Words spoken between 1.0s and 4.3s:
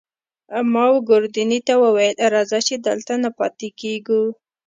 ګوردیني ته وویل: راځه، چې دلته نه پاتې کېږو.